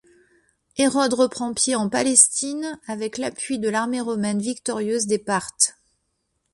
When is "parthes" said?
5.19-5.77